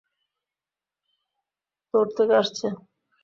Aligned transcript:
তোর 1.93 2.05
থেকে 2.17 2.33
আসছে। 2.33 2.67